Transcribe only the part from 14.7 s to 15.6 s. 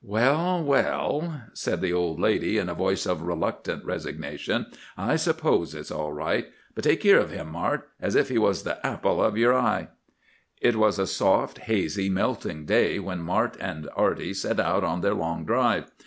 on their long